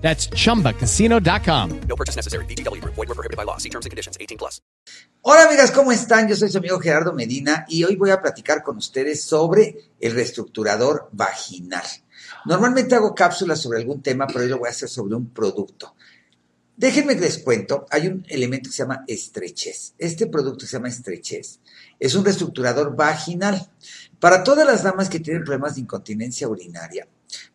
That's 0.00 0.28
chumbacasino.com. 0.30 1.80
No 1.88 1.96
purchase 1.96 2.16
necessary. 2.16 2.44
VGW 2.46 2.80
Group. 2.80 2.94
Void 2.96 3.08
were 3.08 3.14
prohibited 3.14 3.36
by 3.36 3.44
law. 3.44 3.58
See 3.58 3.70
terms 3.70 3.86
and 3.86 3.90
conditions. 3.90 4.16
18 4.20 4.38
plus. 4.38 4.60
Hola 5.22 5.44
amigas, 5.44 5.70
¿cómo 5.70 5.92
están? 5.92 6.28
Yo 6.28 6.36
soy 6.36 6.48
su 6.48 6.56
amigo 6.56 6.80
Gerardo 6.80 7.12
Medina 7.12 7.66
y 7.68 7.84
hoy 7.84 7.96
voy 7.96 8.10
a 8.10 8.22
platicar 8.22 8.62
con 8.62 8.78
ustedes 8.78 9.22
sobre 9.22 9.90
el 10.00 10.14
reestructurador 10.14 11.10
vaginal. 11.12 11.84
Normalmente 12.46 12.94
hago 12.94 13.14
cápsulas 13.14 13.60
sobre 13.60 13.78
algún 13.78 14.00
tema, 14.00 14.26
pero 14.26 14.40
hoy 14.40 14.48
lo 14.48 14.58
voy 14.58 14.68
a 14.68 14.70
hacer 14.70 14.88
sobre 14.88 15.14
un 15.14 15.28
producto. 15.28 15.94
Déjenme 16.74 17.14
que 17.14 17.20
les 17.20 17.36
cuento, 17.36 17.84
hay 17.90 18.06
un 18.06 18.24
elemento 18.30 18.70
que 18.70 18.76
se 18.76 18.82
llama 18.82 19.04
estrechez. 19.06 19.92
Este 19.98 20.26
producto 20.26 20.64
se 20.64 20.72
llama 20.72 20.88
estrechez. 20.88 21.60
Es 21.98 22.14
un 22.14 22.24
reestructurador 22.24 22.96
vaginal. 22.96 23.70
Para 24.18 24.42
todas 24.42 24.66
las 24.66 24.82
damas 24.82 25.10
que 25.10 25.20
tienen 25.20 25.44
problemas 25.44 25.74
de 25.74 25.82
incontinencia 25.82 26.48
urinaria, 26.48 27.06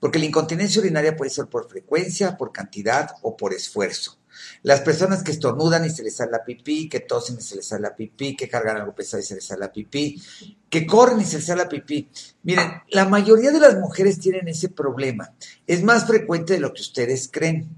porque 0.00 0.18
la 0.18 0.26
incontinencia 0.26 0.80
urinaria 0.80 1.16
puede 1.16 1.30
ser 1.30 1.46
por 1.46 1.68
frecuencia, 1.68 2.36
por 2.36 2.52
cantidad 2.52 3.10
o 3.22 3.36
por 3.36 3.52
esfuerzo. 3.52 4.18
Las 4.62 4.80
personas 4.80 5.22
que 5.22 5.32
estornudan 5.32 5.84
y 5.84 5.90
se 5.90 6.02
les 6.02 6.16
sale 6.16 6.32
la 6.32 6.44
pipí, 6.44 6.88
que 6.88 7.00
tosen 7.00 7.36
y 7.38 7.42
se 7.42 7.56
les 7.56 7.66
sale 7.66 7.82
la 7.82 7.94
pipí, 7.94 8.36
que 8.36 8.48
cargan 8.48 8.76
algo 8.76 8.94
pesado 8.94 9.22
y 9.22 9.26
se 9.26 9.34
les 9.34 9.44
sale 9.44 9.60
la 9.60 9.72
pipí, 9.72 10.20
que 10.68 10.86
corren 10.86 11.20
y 11.20 11.24
se 11.24 11.36
les 11.36 11.46
sale 11.46 11.62
la 11.62 11.68
pipí. 11.68 12.10
Miren, 12.42 12.82
la 12.90 13.06
mayoría 13.06 13.52
de 13.52 13.60
las 13.60 13.78
mujeres 13.78 14.18
tienen 14.18 14.48
ese 14.48 14.68
problema. 14.68 15.32
Es 15.66 15.82
más 15.82 16.06
frecuente 16.06 16.54
de 16.54 16.60
lo 16.60 16.72
que 16.72 16.82
ustedes 16.82 17.28
creen. 17.32 17.68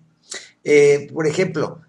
Eh, 0.64 1.08
por 1.12 1.27
ejemplo, 1.27 1.83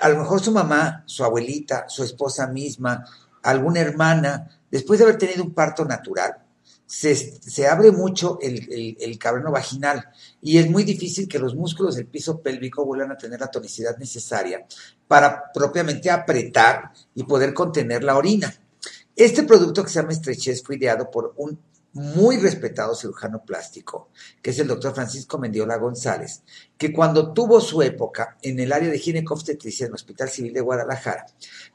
a 0.00 0.08
lo 0.08 0.18
mejor 0.18 0.40
su 0.40 0.52
mamá, 0.52 1.02
su 1.06 1.24
abuelita, 1.24 1.86
su 1.88 2.02
esposa 2.02 2.46
misma, 2.46 3.04
alguna 3.42 3.80
hermana, 3.80 4.48
después 4.70 4.98
de 4.98 5.04
haber 5.04 5.18
tenido 5.18 5.44
un 5.44 5.52
parto 5.52 5.84
natural, 5.84 6.41
se, 6.92 7.66
abre 7.66 7.90
mucho 7.90 8.38
el, 8.42 8.96
el, 9.00 9.18
vaginal 9.50 10.10
y 10.42 10.58
es 10.58 10.68
muy 10.68 10.84
difícil 10.84 11.26
que 11.26 11.38
los 11.38 11.54
músculos 11.54 11.96
del 11.96 12.06
piso 12.06 12.42
pélvico 12.42 12.84
vuelvan 12.84 13.10
a 13.12 13.16
tener 13.16 13.40
la 13.40 13.50
tonicidad 13.50 13.96
necesaria 13.96 14.66
para 15.08 15.50
propiamente 15.54 16.10
apretar 16.10 16.92
y 17.14 17.24
poder 17.24 17.54
contener 17.54 18.04
la 18.04 18.18
orina. 18.18 18.54
Este 19.16 19.44
producto 19.44 19.82
que 19.82 19.88
se 19.88 20.00
llama 20.00 20.12
estrechez 20.12 20.62
fue 20.62 20.76
ideado 20.76 21.10
por 21.10 21.32
un 21.38 21.58
muy 21.94 22.36
respetado 22.36 22.94
cirujano 22.94 23.42
plástico, 23.42 24.10
que 24.42 24.50
es 24.50 24.58
el 24.58 24.68
doctor 24.68 24.94
Francisco 24.94 25.38
Mendiola 25.38 25.78
González, 25.78 26.42
que 26.76 26.92
cuando 26.92 27.32
tuvo 27.32 27.62
su 27.62 27.80
época 27.80 28.36
en 28.42 28.60
el 28.60 28.70
área 28.70 28.90
de 28.90 28.98
ginecobstetricia 28.98 29.86
en 29.86 29.92
el 29.92 29.94
Hospital 29.94 30.28
Civil 30.28 30.52
de 30.52 30.60
Guadalajara, 30.60 31.24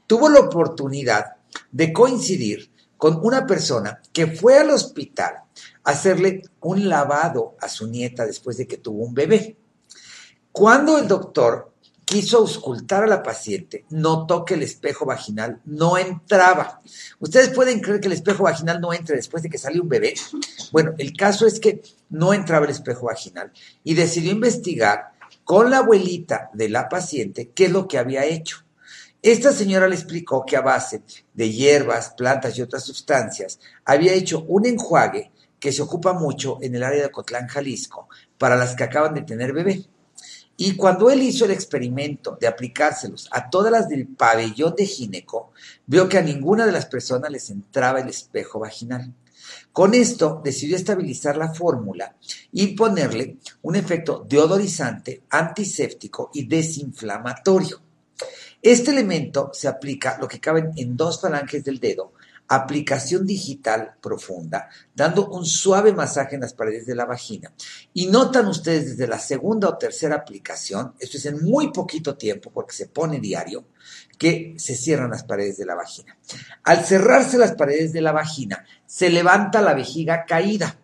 tuvo 0.05 0.29
la 0.29 0.41
oportunidad 0.41 1.37
de 1.71 1.91
coincidir 1.91 2.71
con 2.97 3.19
una 3.23 3.45
persona 3.45 4.01
que 4.11 4.27
fue 4.27 4.57
al 4.57 4.71
hospital 4.71 5.35
a 5.83 5.91
hacerle 5.91 6.43
un 6.61 6.89
lavado 6.89 7.55
a 7.61 7.69
su 7.69 7.87
nieta 7.87 8.25
después 8.25 8.57
de 8.57 8.67
que 8.67 8.77
tuvo 8.77 9.03
un 9.03 9.13
bebé. 9.13 9.57
Cuando 10.51 10.97
el 10.97 11.07
doctor 11.07 11.71
quiso 12.07 12.37
auscultar 12.37 13.03
a 13.03 13.07
la 13.07 13.21
paciente, 13.21 13.83
notó 13.89 14.45
que 14.45 14.53
el 14.53 14.63
espejo 14.63 15.05
vaginal 15.05 15.59
no 15.65 15.97
entraba. 15.97 16.81
¿Ustedes 17.19 17.49
pueden 17.49 17.81
creer 17.81 17.99
que 17.99 18.07
el 18.07 18.13
espejo 18.13 18.43
vaginal 18.43 18.79
no 18.79 18.93
entre 18.93 19.17
después 19.17 19.43
de 19.43 19.49
que 19.49 19.57
salió 19.57 19.83
un 19.83 19.89
bebé? 19.89 20.13
Bueno, 20.71 20.93
el 20.97 21.11
caso 21.17 21.45
es 21.45 21.59
que 21.59 21.81
no 22.09 22.33
entraba 22.33 22.65
el 22.65 22.71
espejo 22.71 23.07
vaginal 23.07 23.51
y 23.83 23.93
decidió 23.93 24.31
investigar 24.31 25.11
con 25.43 25.69
la 25.69 25.79
abuelita 25.79 26.49
de 26.53 26.69
la 26.69 26.87
paciente 26.87 27.49
qué 27.49 27.65
es 27.65 27.71
lo 27.71 27.89
que 27.89 27.97
había 27.97 28.23
hecho. 28.23 28.63
Esta 29.21 29.51
señora 29.51 29.87
le 29.87 29.95
explicó 29.95 30.45
que 30.45 30.55
a 30.57 30.61
base 30.61 31.01
de 31.33 31.51
hierbas, 31.51 32.11
plantas 32.11 32.57
y 32.57 32.61
otras 32.61 32.83
sustancias 32.83 33.59
había 33.83 34.13
hecho 34.13 34.43
un 34.47 34.67
enjuague 34.67 35.31
que 35.59 35.71
se 35.71 35.81
ocupa 35.81 36.13
mucho 36.13 36.59
en 36.61 36.75
el 36.75 36.83
área 36.83 37.03
de 37.03 37.11
Cotlán, 37.11 37.47
Jalisco, 37.47 38.07
para 38.37 38.55
las 38.55 38.75
que 38.75 38.83
acaban 38.83 39.15
de 39.15 39.23
tener 39.23 39.53
bebé. 39.53 39.85
Y 40.55 40.75
cuando 40.75 41.09
él 41.09 41.21
hizo 41.23 41.45
el 41.45 41.51
experimento 41.51 42.37
de 42.39 42.47
aplicárselos 42.47 43.27
a 43.31 43.49
todas 43.49 43.71
las 43.71 43.89
del 43.89 44.07
pabellón 44.07 44.75
de 44.75 44.85
gineco, 44.85 45.51
vio 45.85 46.07
que 46.07 46.17
a 46.17 46.23
ninguna 46.23 46.65
de 46.65 46.71
las 46.71 46.85
personas 46.85 47.31
les 47.31 47.49
entraba 47.49 47.99
el 47.99 48.09
espejo 48.09 48.59
vaginal. 48.59 49.13
Con 49.71 49.93
esto 49.93 50.41
decidió 50.43 50.75
estabilizar 50.75 51.37
la 51.37 51.53
fórmula 51.53 52.15
y 52.51 52.67
ponerle 52.75 53.37
un 53.61 53.75
efecto 53.75 54.25
deodorizante, 54.27 55.23
antiséptico 55.29 56.31
y 56.33 56.47
desinflamatorio. 56.47 57.86
Este 58.61 58.91
elemento 58.91 59.51
se 59.53 59.67
aplica 59.67 60.17
lo 60.19 60.27
que 60.27 60.39
caben 60.39 60.71
en 60.75 60.97
dos 60.97 61.21
falanges 61.21 61.63
del 61.63 61.79
dedo, 61.79 62.13
aplicación 62.47 63.25
digital 63.25 63.95
profunda, 64.01 64.69
dando 64.95 65.27
un 65.29 65.45
suave 65.45 65.93
masaje 65.93 66.35
en 66.35 66.41
las 66.41 66.53
paredes 66.53 66.85
de 66.85 66.95
la 66.95 67.05
vagina. 67.05 67.53
Y 67.93 68.07
notan 68.07 68.47
ustedes 68.47 68.91
desde 68.91 69.07
la 69.07 69.19
segunda 69.19 69.69
o 69.69 69.77
tercera 69.77 70.15
aplicación, 70.15 70.93
esto 70.99 71.17
es 71.17 71.25
en 71.25 71.43
muy 71.43 71.71
poquito 71.71 72.15
tiempo 72.15 72.51
porque 72.51 72.73
se 72.73 72.87
pone 72.87 73.19
diario, 73.19 73.65
que 74.17 74.55
se 74.57 74.75
cierran 74.75 75.11
las 75.11 75.23
paredes 75.23 75.57
de 75.57 75.65
la 75.65 75.75
vagina. 75.75 76.17
Al 76.63 76.83
cerrarse 76.85 77.37
las 77.37 77.53
paredes 77.53 77.93
de 77.93 78.01
la 78.01 78.11
vagina, 78.11 78.65
se 78.85 79.09
levanta 79.09 79.61
la 79.61 79.73
vejiga 79.73 80.25
caída 80.25 80.77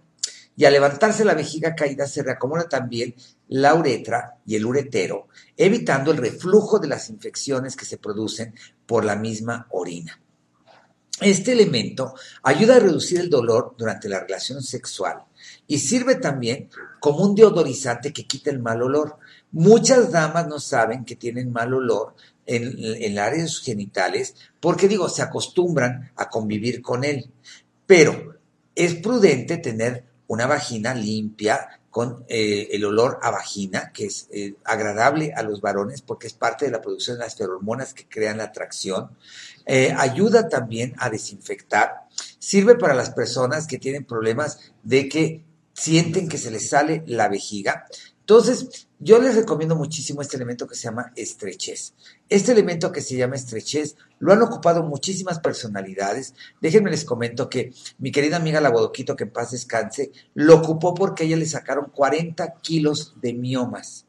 y 0.56 0.66
al 0.66 0.74
levantarse 0.74 1.26
la 1.26 1.34
vejiga 1.34 1.76
caída 1.76 2.08
se 2.08 2.24
reacomoda 2.24 2.70
también 2.70 3.16
la 3.48 3.74
uretra 3.74 4.38
y 4.46 4.56
el 4.56 4.66
uretero, 4.66 5.28
evitando 5.58 6.12
el 6.12 6.18
reflujo 6.18 6.80
de 6.80 6.88
las 6.88 7.10
infecciones 7.10 7.76
que 7.76 7.86
se 7.86 7.98
producen 7.98 8.54
por 8.86 9.06
la 9.06 9.16
misma 9.16 9.68
orina. 9.72 10.20
Este 11.22 11.54
elemento 11.54 12.16
ayuda 12.42 12.78
a 12.78 12.80
reducir 12.80 13.20
el 13.20 13.30
dolor 13.30 13.76
durante 13.78 14.10
la 14.10 14.20
relación 14.20 14.62
sexual 14.64 15.24
y 15.68 15.78
sirve 15.78 16.16
también 16.16 16.70
como 17.00 17.24
un 17.24 17.36
deodorizante 17.36 18.12
que 18.12 18.26
quita 18.26 18.50
el 18.50 18.60
mal 18.60 18.82
olor. 18.82 19.18
Muchas 19.52 20.12
damas 20.12 20.48
no 20.48 20.60
saben 20.60 21.06
que 21.06 21.16
tienen 21.16 21.52
mal 21.52 21.74
olor 21.74 22.16
en, 22.46 22.64
en 22.64 23.04
el 23.04 23.20
área 23.20 23.44
de 23.44 23.48
sus 23.48 23.64
genitales 23.64 24.36
porque, 24.60 24.88
digo, 24.88 25.08
se 25.08 25.22
acostumbran 25.22 26.12
a 26.16 26.30
convivir 26.30 26.82
con 26.82 27.04
él. 27.04 27.30
Pero 27.86 28.40
es 28.76 28.96
prudente 28.96 29.58
tener 29.58 30.06
una 30.34 30.48
vagina 30.48 30.96
limpia 30.96 31.80
con 31.92 32.26
eh, 32.28 32.70
el 32.72 32.86
olor 32.86 33.20
a 33.22 33.30
vagina, 33.30 33.92
que 33.94 34.06
es 34.06 34.28
eh, 34.32 34.56
agradable 34.64 35.32
a 35.36 35.44
los 35.44 35.62
varones 35.62 36.02
porque 36.02 36.26
es 36.26 36.34
parte 36.34 36.66
de 36.66 36.72
la 36.72 36.82
producción 36.82 37.20
de 37.20 37.26
las 37.26 37.36
feromonas 37.36 37.94
que 37.94 38.08
crean 38.08 38.38
la 38.38 38.46
atracción. 38.46 39.12
Eh, 39.68 39.94
ayuda 39.96 40.50
también 40.50 40.96
a 40.98 41.12
desinfectar. 41.12 42.08
Sirve 42.40 42.76
para 42.76 42.96
las 42.96 43.12
personas 43.12 43.68
que 43.68 43.78
tienen 43.78 44.06
problemas 44.06 44.74
de 44.82 45.08
que 45.08 45.44
sienten 45.74 46.28
que 46.28 46.40
se 46.40 46.50
les 46.50 46.68
sale 46.68 47.04
la 47.06 47.28
vejiga. 47.28 47.86
Entonces, 48.24 48.88
yo 49.00 49.20
les 49.20 49.36
recomiendo 49.36 49.76
muchísimo 49.76 50.22
este 50.22 50.38
elemento 50.38 50.66
que 50.66 50.76
se 50.76 50.84
llama 50.84 51.12
estrechez. 51.18 51.94
Este 52.30 52.54
elemento 52.54 52.90
que 52.90 53.02
se 53.02 53.18
llama 53.18 53.36
estrechez 53.36 53.98
lo 54.20 54.32
han 54.32 54.42
ocupado 54.42 54.84
muchísimas 54.84 55.40
personalidades. 55.40 56.34
Déjenme 56.62 56.90
les 56.90 57.04
comento 57.04 57.50
que 57.50 57.74
mi 57.98 58.14
querida 58.14 58.38
amiga 58.38 58.62
la 58.62 58.70
Bodoquito, 58.70 59.18
que 59.18 59.26
en 59.26 59.32
paz 59.32 59.52
descanse, 59.52 60.14
lo 60.36 60.56
ocupó 60.56 60.94
porque 60.94 61.26
ella 61.26 61.36
le 61.36 61.46
sacaron 61.46 61.92
40 61.94 62.54
kilos 62.62 63.14
de 63.22 63.34
miomas. 63.34 64.06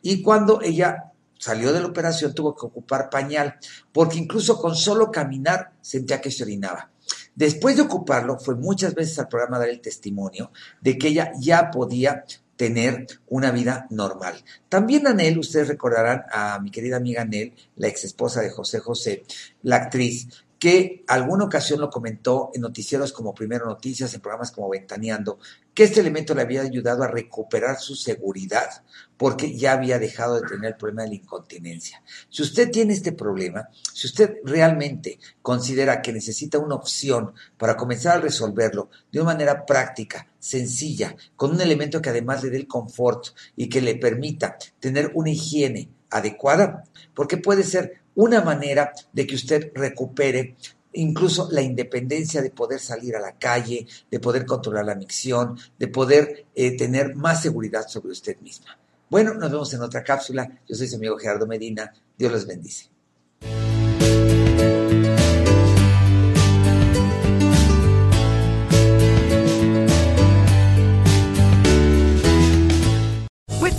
Y 0.00 0.22
cuando 0.22 0.62
ella 0.62 1.12
salió 1.36 1.72
de 1.72 1.80
la 1.80 1.88
operación 1.88 2.34
tuvo 2.34 2.54
que 2.54 2.66
ocupar 2.66 3.10
pañal, 3.10 3.56
porque 3.92 4.18
incluso 4.18 4.60
con 4.60 4.76
solo 4.76 5.10
caminar 5.10 5.72
sentía 5.80 6.20
que 6.20 6.30
se 6.30 6.44
orinaba. 6.44 6.92
Después 7.34 7.74
de 7.74 7.82
ocuparlo, 7.82 8.38
fue 8.38 8.54
muchas 8.54 8.94
veces 8.94 9.18
al 9.18 9.28
programa 9.28 9.58
dar 9.58 9.68
el 9.68 9.80
testimonio 9.80 10.52
de 10.80 10.96
que 10.96 11.08
ella 11.08 11.32
ya 11.40 11.70
podía 11.72 12.24
tener 12.56 13.06
una 13.28 13.50
vida 13.50 13.86
normal. 13.90 14.42
También 14.68 15.06
Anel, 15.06 15.38
ustedes 15.38 15.68
recordarán 15.68 16.24
a 16.32 16.58
mi 16.58 16.70
querida 16.70 16.96
amiga 16.96 17.22
Anel, 17.22 17.54
la 17.76 17.88
ex 17.88 18.04
esposa 18.04 18.40
de 18.40 18.50
José 18.50 18.80
José, 18.80 19.24
la 19.62 19.76
actriz, 19.76 20.28
que 20.58 21.04
alguna 21.06 21.44
ocasión 21.44 21.80
lo 21.80 21.90
comentó 21.90 22.50
en 22.54 22.62
noticieros 22.62 23.12
como 23.12 23.34
Primero 23.34 23.66
Noticias, 23.66 24.14
en 24.14 24.20
programas 24.20 24.50
como 24.52 24.70
Ventaneando, 24.70 25.38
que 25.76 25.84
este 25.84 26.00
elemento 26.00 26.34
le 26.34 26.40
había 26.40 26.62
ayudado 26.62 27.02
a 27.02 27.08
recuperar 27.08 27.78
su 27.78 27.94
seguridad 27.94 28.82
porque 29.18 29.54
ya 29.54 29.74
había 29.74 29.98
dejado 29.98 30.40
de 30.40 30.48
tener 30.48 30.70
el 30.72 30.76
problema 30.78 31.02
de 31.02 31.10
la 31.10 31.14
incontinencia. 31.16 32.02
Si 32.30 32.42
usted 32.42 32.70
tiene 32.70 32.94
este 32.94 33.12
problema, 33.12 33.68
si 33.92 34.06
usted 34.06 34.36
realmente 34.42 35.18
considera 35.42 36.00
que 36.00 36.14
necesita 36.14 36.58
una 36.58 36.76
opción 36.76 37.34
para 37.58 37.76
comenzar 37.76 38.16
a 38.16 38.20
resolverlo 38.22 38.88
de 39.12 39.20
una 39.20 39.32
manera 39.32 39.66
práctica, 39.66 40.26
sencilla, 40.38 41.14
con 41.36 41.50
un 41.50 41.60
elemento 41.60 42.00
que 42.00 42.08
además 42.08 42.42
le 42.42 42.48
dé 42.48 42.56
el 42.56 42.66
confort 42.66 43.26
y 43.54 43.68
que 43.68 43.82
le 43.82 43.96
permita 43.96 44.56
tener 44.80 45.10
una 45.12 45.28
higiene 45.28 45.90
adecuada, 46.08 46.84
porque 47.14 47.36
puede 47.36 47.64
ser 47.64 48.00
una 48.14 48.40
manera 48.40 48.92
de 49.12 49.26
que 49.26 49.34
usted 49.34 49.72
recupere 49.74 50.56
incluso 50.96 51.48
la 51.50 51.62
independencia 51.62 52.42
de 52.42 52.50
poder 52.50 52.80
salir 52.80 53.16
a 53.16 53.20
la 53.20 53.32
calle, 53.32 53.86
de 54.10 54.20
poder 54.20 54.44
controlar 54.46 54.84
la 54.84 54.94
micción, 54.94 55.58
de 55.78 55.88
poder 55.88 56.46
eh, 56.54 56.76
tener 56.76 57.14
más 57.14 57.42
seguridad 57.42 57.86
sobre 57.88 58.12
usted 58.12 58.38
misma. 58.40 58.78
Bueno, 59.08 59.34
nos 59.34 59.50
vemos 59.50 59.72
en 59.72 59.82
otra 59.82 60.02
cápsula. 60.02 60.60
Yo 60.68 60.74
soy 60.74 60.88
su 60.88 60.96
amigo 60.96 61.16
Gerardo 61.16 61.46
Medina. 61.46 61.92
Dios 62.18 62.32
los 62.32 62.46
bendice. 62.46 62.90